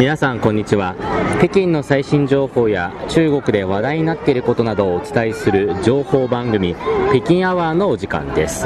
[0.00, 0.96] 皆さんこんにちは。
[1.40, 6.74] 北京の最新情報や中国で話題になっていることなどをお伝えする情報番組
[7.10, 8.64] 北京アワーのお時間です。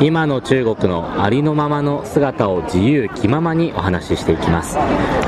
[0.00, 4.76] 今の中国のありのままの姿を自由気ままにお話ししていきます。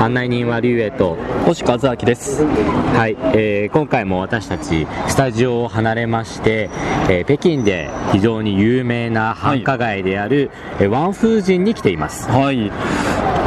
[0.00, 1.16] 案内人は劉英と
[1.46, 2.42] 星和明です。
[2.44, 6.70] はい、えー今回も私たちスタジオを離れまして、
[7.08, 12.28] えー北京で非常に有名な繁華街である、えーワンフージンに来ています。
[12.28, 12.72] はい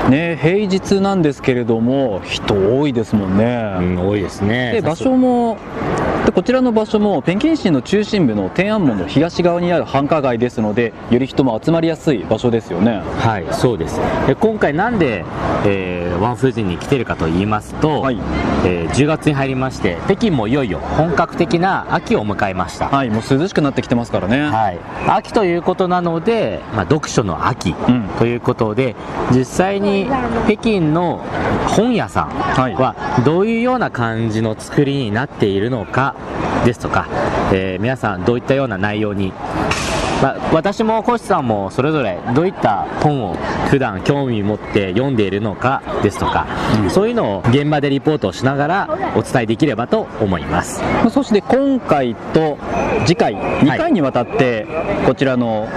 [0.09, 4.73] ね平日なんですけれども人多いですもんうね、ん、多いですね。
[4.73, 5.57] で場所も
[6.25, 13.01] でこちらの場所も北京市の中心部の天安門の東側にある繁華街ですのでより人も集まりやすい場所ですよね。
[13.19, 13.99] はい、そうです。
[14.25, 15.25] で今回なんで、
[15.65, 18.19] えーワンフージンに来てるかと言いますと、はい。
[18.65, 22.87] えー10月に入りまして、北京もいよいよ本格的な秋を迎えました。
[22.87, 28.07] はいもう涼しくなってきてますからね、はい、秋ということなので、まあ、読書の秋うん。
[28.19, 28.95] ということで、
[29.31, 30.07] 実際に
[30.45, 31.21] 北京の
[31.67, 32.75] 本屋さんはい。
[32.75, 36.12] はどういうような感じの作りになっているのか
[36.65, 37.07] ですとか、
[37.53, 39.33] えー皆さんどういったような内容に、
[40.21, 43.35] まあ、私もコシさんもそれぞれどういった本を
[43.69, 46.47] 普段興味持って読んでいるのかですとか、
[46.89, 50.81] そういうのを現場でリポートをしながらお伝えできればと思います。
[50.81, 52.57] まあそして今回と
[53.05, 54.67] 次回2回にわたって
[55.05, 55.67] こちらの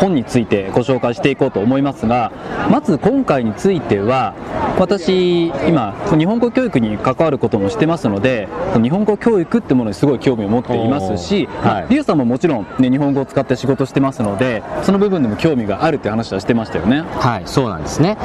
[0.00, 2.32] 本についてご紹介していこうと思いますが
[2.70, 4.34] まず今回については
[4.78, 8.48] 私今日本語教育に関わることもしてますので
[8.82, 11.64] 日本語教育ってものにすごい興味を持っていますし、はい。
[11.64, 17.02] まあリュウさんももちろん、ね、日本語を使って仕事してますのでその部分でも興味があるって話はしてましたよね。
[17.02, 18.16] はい、そうなんですね。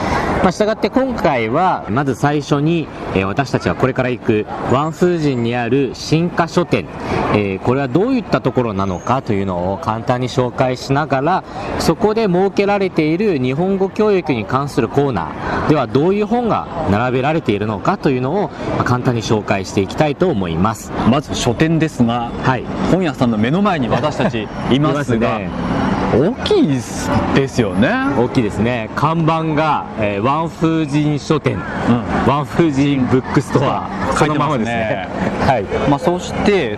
[0.42, 6.88] まあ、したがって今回は、まず最初に、えー私たちがこれから行くワンフージンにある新華書店、
[7.34, 11.44] えーこれはどういったところなのかというのを簡単に紹介しながら、
[11.80, 20.92] そこで設けられている日本語教育に関するコーナーではどういう本が並べられているのかというのを、まあ簡単に紹介していきたいと思います。
[21.09, 22.64] まず書店ですがはい。
[22.92, 25.50] 本屋さんの目の前に私たちいますがい
[26.14, 27.90] 大きいですよね。
[28.18, 28.90] 大きいですね。
[28.96, 31.62] 看板が、えーワンフージン書店、うん
[32.28, 35.09] ワンフージンブックストア、書いてますねそのままですね。
[35.46, 35.64] はい。
[35.90, 36.78] まあ、そして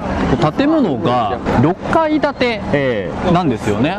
[0.57, 3.97] 建物が6階建てえなんですよね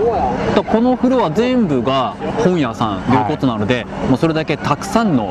[0.54, 5.31] とこのフロア全部が本屋さんということなので、もうそれだけたくさんの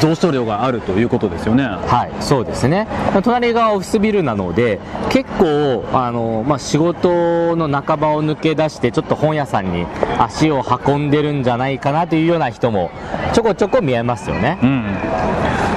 [0.00, 2.86] 蔵書量があるということですよねーはい、そうですね。
[3.22, 9.86] 隣がオフィスビルなので、結構、あの、まあ、仕事の半ばを抜け出して、ちょっと本屋さんに
[10.18, 12.90] 足を運んでるんじゃないかなというような人も、
[13.32, 14.58] ちょこちょこ見えますよね。
[14.62, 14.82] うん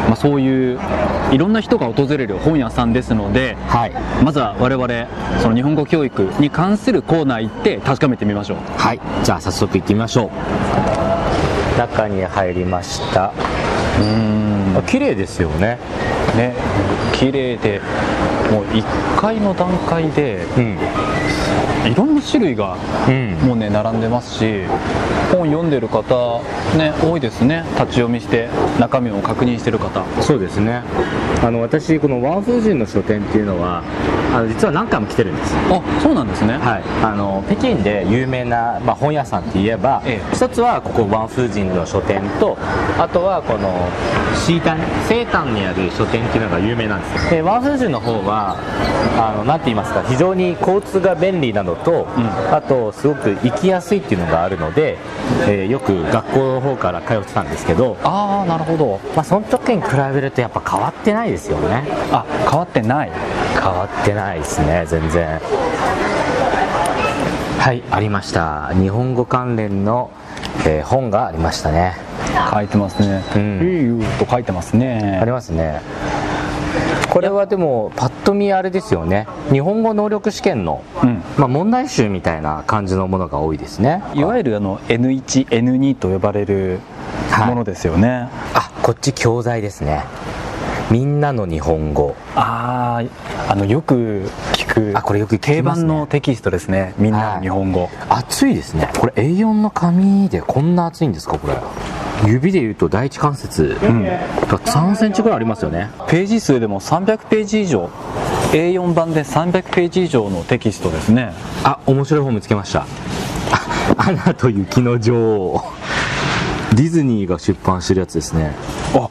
[0.08, 0.80] まあ、そういう
[1.32, 3.94] いろんな人が訪れる本屋さんですのではい。
[4.22, 4.88] まずは我々
[5.42, 9.00] その日本語教育に関するコーナー行って確かめてみましょうはい。
[9.24, 11.78] じゃあ、早速行ってみましょう。
[11.78, 13.32] 中に入りました。
[14.02, 15.80] うんあ綺麗ですよね。
[16.36, 16.54] ね
[17.14, 17.80] 綺麗で
[18.52, 18.84] もう1
[19.18, 20.78] 階の段階でうん。
[21.86, 22.78] いろんな種類が
[23.08, 23.34] うん。
[23.48, 24.64] もうね並んでますし
[25.32, 26.42] 本読んでる方
[26.78, 27.64] ね多いですね。
[27.76, 28.50] 立ち読みして
[28.80, 30.04] 中身を確認してる方。
[30.22, 30.84] そうですね。
[31.44, 33.84] あの私このワンフージンの書店っていうのは
[34.34, 35.56] あの実は何回も来てるんです。
[35.56, 36.58] あそうなんですね。
[36.58, 40.36] はい、あの北京で有名な、まあ、本屋さんって言えば、ええ。
[40.36, 42.58] 一つはここワンフージンの書店と
[43.00, 43.90] あとはこの
[44.36, 48.56] シータン西丹にある書店っていうのが有名なんですでワンフージンの方は
[49.18, 52.56] あのなんて言いますか非常に交通が便利なのと、うん。
[52.56, 54.98] あとすごく行きやすいっていうのがあるので、
[55.48, 59.00] えーよく学校の方から通ってたんですけど、ああなるほど。
[59.16, 61.84] まあ、その時に比べるとやっぱ変わってないですよね。
[62.12, 63.12] あ変わってない。
[63.54, 65.40] 変わってないですね全然。
[67.60, 68.74] はいありました。
[68.74, 70.12] 日本語関連の、
[70.68, 71.96] えー本がありましたね。
[72.54, 73.62] 書いてますね「うん。
[73.62, 75.20] いいよ」と書いてますね。
[75.22, 75.82] ありますね
[77.14, 79.28] これはでもパッと見あれですよね。
[79.52, 81.22] 日本語能力試験の、うん。
[81.38, 84.02] まあ、問題集みたいな感じのものが多いですね。
[84.16, 86.80] いわゆるあの N1、N2 と呼ばれる
[87.30, 87.50] はい。
[87.50, 90.06] ものですよね、あこっち教材ですね。
[90.90, 92.16] みんなの日本語。
[92.36, 93.04] あ
[93.48, 96.96] ああのよく聞くあこれよく聞き定番のテキストですね。
[96.98, 98.56] みんなの日本語、厚い。
[98.56, 98.90] ですね。
[99.00, 101.54] これ A4 の紙でこんな厚いんですかこれ
[102.28, 103.78] 指でいうと第一関節。
[103.82, 104.04] うん。
[104.04, 104.20] が
[104.60, 105.90] 3センチぐらいありますよね。
[106.08, 107.90] ページ数でも300ページ以上。
[108.52, 111.34] A4 版で300ページ以上のテキストですね。
[111.64, 112.86] あ面白い本見つけました。
[113.52, 115.64] あアナと雪の女王。
[116.76, 118.56] ディズニーが出版してるやつですね。
[118.96, 119.10] あ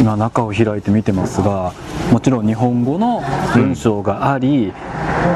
[0.00, 1.72] 今中を開いて見てますが
[2.10, 3.22] もちろん日本語の
[3.54, 4.72] 文章があり、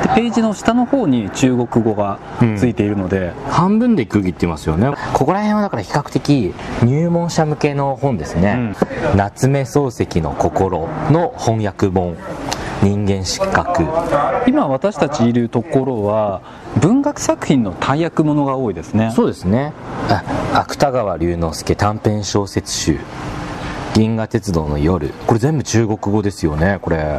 [0.03, 2.19] でページの下の方に中国語が
[2.57, 4.93] ついているので、半分で区切ってますよね。
[5.13, 8.75] ここら辺はだから比較的入門者向けの本ですね、
[9.15, 12.17] 夏目漱石の心の翻訳本。
[12.83, 13.85] 人間失格。
[14.47, 16.43] 今私たちいるところは
[16.79, 19.11] 文学作品の大役ものが多いですね。
[19.17, 19.73] そうですね。
[20.11, 20.23] あ
[20.53, 23.01] 芥川龍之介短編小説集。
[23.95, 25.09] 銀河鉄道の夜。
[25.27, 27.19] これ全部中国語ですよねこれ。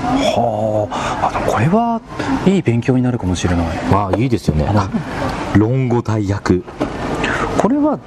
[0.00, 2.00] はこれは
[2.46, 3.66] いい勉強になるかもしれない。
[3.90, 4.66] まあいいですよね。
[4.68, 4.90] あ
[5.56, 6.62] 論語大役。
[7.58, 7.98] これは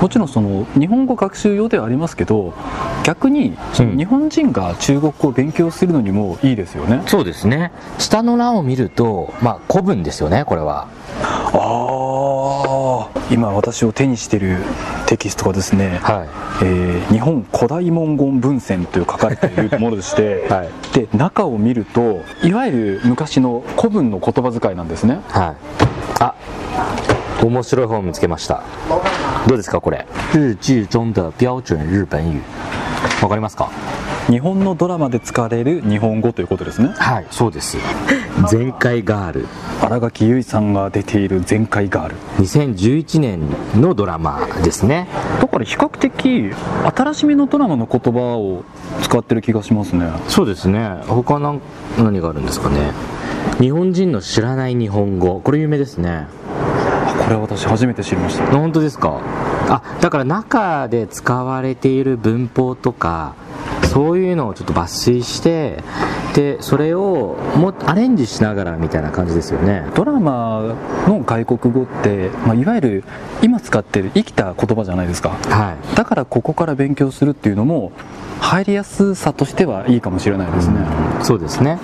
[0.00, 2.54] もちろんその日本語学習用ではありますけど
[3.02, 7.72] 逆に日本人が中国語を勉強するのにもいいですよね、そうですね。
[7.98, 10.88] 下の欄を見るとまあ古文ですよねこれは。
[11.20, 11.95] ああ
[13.30, 14.58] 今私を手にしている
[15.06, 16.28] テキストがですね、はい。
[16.64, 20.68] えー日本古代文言文献という書かれているものでして、 はい。
[20.94, 25.18] で中を見るといわゆる昔の古文の言葉遣いなんですね。
[25.28, 25.54] はい。
[26.20, 26.34] あ
[27.42, 28.62] 面白い本見つけました。
[29.46, 30.06] どうですかこれ？
[30.32, 32.40] 日劇中的標準日本語
[33.22, 33.68] わかりますか？
[34.28, 36.90] 日本のドラマで使われる日本語ということですね。
[36.96, 37.76] はいそうです。
[38.50, 39.46] 前回ガール
[39.80, 42.16] 新垣結衣さんが出ている「全開ガール。
[42.38, 43.40] 2011年
[43.80, 45.06] のドラマですね」
[45.40, 46.50] だから比較的
[46.96, 48.64] 新しめのドラマの言葉を
[49.02, 50.10] 使ってる気がしますね。
[50.28, 50.90] そうですね。
[51.06, 51.60] 他何
[51.98, 52.92] 何があるんですかね。
[53.60, 55.40] 日本人の知らない日本語。
[55.42, 56.26] これ有名ですね。
[57.06, 58.46] あこれは私初めて知りました。
[58.58, 59.20] 本当ですか？
[59.68, 63.34] あだから中で使われている文法とか
[63.84, 65.82] そういうのをちょっと抜粋して
[66.36, 69.86] でそれをもアレンジしながらみたいな感じですよね。
[69.94, 70.76] ドラマ
[71.08, 73.04] の外国語って、まあ、いわゆる
[73.42, 75.30] 今使ってる生きた言葉じゃないですか。
[75.30, 75.96] はい。
[75.96, 77.90] だからここから勉強するっていうのも
[78.40, 80.76] 入りやすさとしてはいいかもしれないですね、
[81.22, 81.78] そうですね。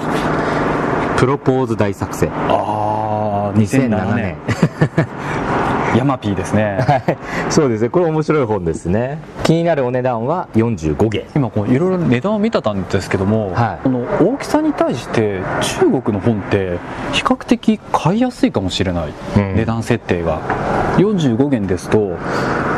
[1.16, 2.30] プロポーズ大作戦。
[2.30, 4.36] ああ2007年
[5.96, 6.78] ヤマピーですね。
[6.80, 7.18] はい。
[7.50, 7.90] そうですね。
[7.90, 9.18] これ面白い本ですね。
[9.44, 11.26] 気になるお値段は45元。
[11.34, 13.78] 今こういろいろ値段を見てたんですけども、はい。
[13.82, 15.40] この大きさに対して
[15.78, 16.78] 中国の本って
[17.12, 19.54] 比較的買いやすいかもしれない、うん。
[19.56, 20.40] 値段設定が。
[20.96, 22.16] 45元ですと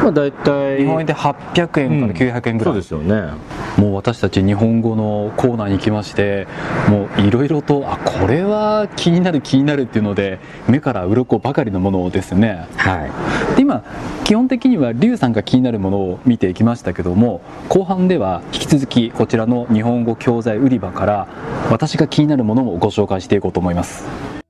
[0.04, 3.32] まあ大体日本円で800円から900円ぐらい、そうですよね。
[3.78, 6.46] もう私たち日本語のコーナーに来まして
[6.88, 12.66] もういろいろとあこれは気になる気になるっていうので目から鱗ばかりのものですね。
[12.76, 13.56] はい。
[13.56, 13.82] で今
[14.24, 21.28] 基本的にはリュウさんが気になるものを見ていきましたけども後半では引き続きこちらの日本語教材売り場から
[21.70, 24.43] 私が気になるものもご紹介していこうと思います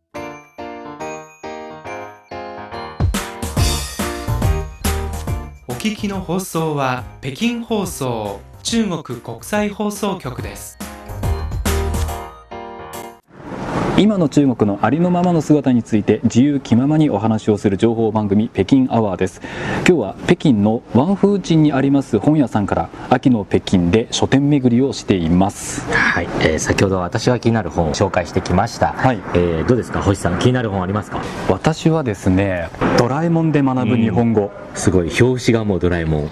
[5.85, 10.94] 聞きの放送は北京放送中国国際放送局です。
[13.97, 19.41] 今の中国のありのままの姿について自由気ままにお話をする情報番組北京アワーです。
[19.77, 25.89] 今日は北京のワンフーチンにあります本屋さんから秋の北京で書店巡りをしています。
[25.93, 29.23] はい、えー先ほど私が気になる本を紹介してきました、はい。
[29.35, 30.03] えーどうですか？
[30.03, 31.23] 星さん気になる本ありますか？
[31.49, 35.11] 私はですねドラえもんで学ぶ日本語、すごい。
[35.21, 36.31] 表紙がもうドラえもん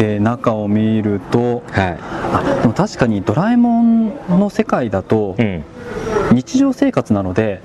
[0.00, 1.98] で中を見るとは
[2.32, 5.36] あでも確かにドラえもんの世界だと
[6.32, 7.60] 日常生活なので、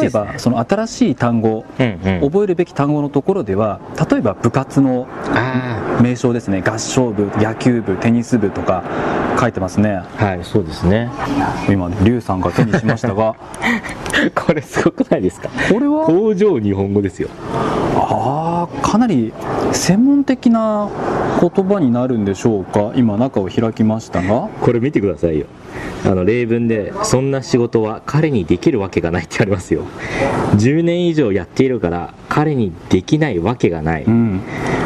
[0.00, 2.30] 例えばその新しい単語うんうん。
[2.30, 3.80] 覚えるべき単語のところでは
[4.10, 6.62] 例えば部活のあ名称ですね。
[6.62, 8.82] 合唱部野球部テニス部とか
[9.38, 9.96] 書いてますね。
[9.96, 11.10] あはいそうですね。
[11.68, 13.34] 今リュウさんが手にしましたが。
[14.34, 15.50] これすごくないですか？
[15.70, 16.06] これは？
[16.06, 17.28] 工場日本語ですよ。
[17.94, 19.32] あーかなり
[19.72, 20.88] 専門的な
[21.40, 22.92] 言葉になるんでしょうか？
[22.96, 24.48] 今中を開きましたが。
[24.60, 25.46] これ見てくださいよ。
[26.04, 29.82] あの例文で「そんな仕事は彼にできるわけがない」ってありますよ。
[30.54, 34.40] 10年以上やっているから彼にできないわけがない、うん。
[34.84, 34.85] へ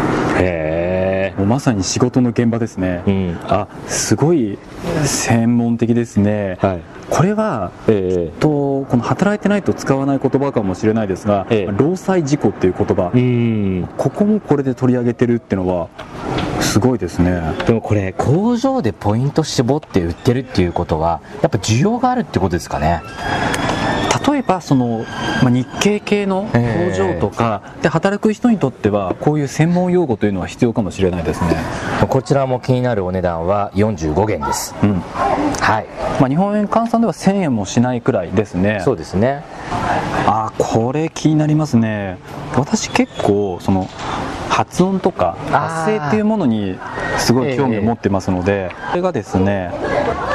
[1.40, 3.38] もうまさに仕事の現場ですね、えうん。
[3.44, 4.59] あすごい
[5.06, 6.80] 専門的ですね、はい。
[7.09, 11.75] これはえとこの働いてないと使わない言葉かもしれないですが、ええ。
[11.75, 13.88] 労災事故っていう言葉、えうん。
[13.97, 15.88] ここもこれで取り上げてるっていうのは
[16.61, 17.40] すごいですね。
[17.66, 23.02] でもこれ工場でポイント絞って売ってるっていうことはやっぱ需要があるってことですかね
[24.29, 25.05] 例えばその、
[25.43, 31.57] まあ、日系系の工場とかで働く人にとってはこういう専門用語というのは必要かもしれないですね、
[32.09, 34.75] こちらも気になるお値段は45元です。
[34.83, 35.00] うん。
[35.00, 35.87] はい。
[36.21, 38.81] まあ、日本円換算では1000円もしないくらいですね。
[38.85, 39.43] そうですね。
[40.27, 42.19] あこれ気になりますね。
[42.55, 43.89] 私結構その
[44.49, 46.79] 発音とか発声っていうものに
[47.19, 49.73] すごい興味を持ってますので、これがですね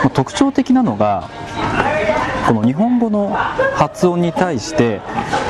[0.04, 1.30] まあ特徴的なのが
[2.48, 3.30] この日本語の
[3.76, 5.02] 発音に対して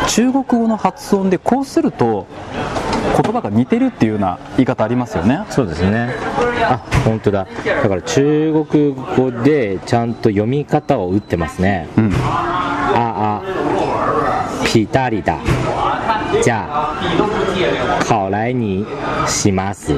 [0.10, 2.28] 中国語の発音でこうすると
[3.22, 5.46] 言葉が似てるっていうような言い方ありますよね。
[5.50, 6.14] そうですね。
[6.64, 7.48] あ本当だ。
[7.66, 11.88] だから中国語でちゃんと読み方を打ってますね。
[11.98, 12.12] うん。
[12.14, 13.66] ああ。
[14.66, 15.38] ぴたりだ
[16.44, 18.86] じゃあ考来に
[19.28, 19.94] します。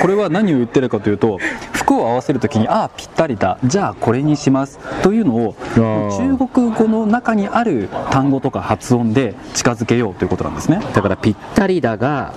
[0.00, 1.38] これは何を言ってるかというと
[1.72, 3.58] 服を合わせるときにああぴったりだ。
[3.64, 4.78] じゃあこれにします。
[5.02, 12.34] というのをー中国語の中にある単語とか発音で近づけようということなんですね、だからぴったりだが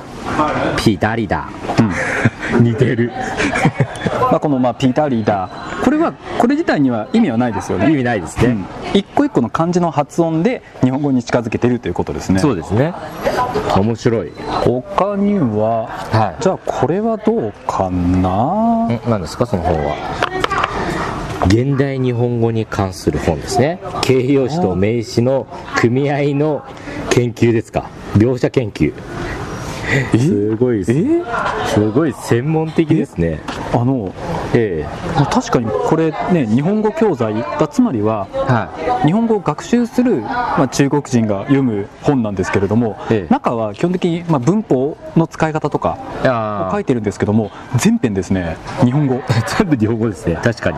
[0.77, 1.50] ぴたりだ。
[1.79, 2.63] うん。
[2.63, 3.12] 似てる。
[4.32, 5.50] まあ、このまあピータリーだ
[5.85, 7.91] これはこれ自体には意味はないですよね。
[7.91, 8.65] 意味ないですね、うん。
[8.95, 12.39] 一個一個の漢字の発音で日本語に近づけてるということですね。
[12.39, 12.95] そうですね。
[13.77, 14.31] 面白い。
[14.63, 16.41] 他にははい。
[16.41, 18.87] じゃあこれはどうかな？
[18.87, 18.99] ん？
[19.07, 19.93] 何ですかその本は？
[21.45, 23.79] 現代日本語に関する本ですね。
[24.01, 26.65] 形容詞と名詞の組み合いの
[27.11, 27.91] 研究ですか？
[28.15, 28.91] 描写研究。
[30.17, 30.93] すごいす。
[31.93, 33.39] ごい専門的ですね。
[33.71, 34.11] あの
[34.55, 34.85] え
[35.15, 43.33] まあ確かにこれね日本語教材だつまりはえは日本語を学習する、まあ、中国人が読む本なんですけれども、ええ。
[43.33, 45.97] 中は基本的に、まあ、文法の使い方とか
[46.69, 49.21] を書いてるんですけども全編ですね日本語。
[49.57, 50.39] 全部日本語ですね。
[50.43, 50.77] 確かに。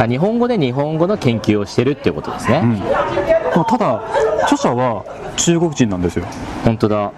[0.00, 2.78] あ日本語で日本語の研究をしてるっていうことですね、うん。
[3.54, 4.02] まあただ
[4.44, 5.04] 著者は
[5.36, 6.24] 中国人なんですよ。
[6.64, 7.12] 本当だ。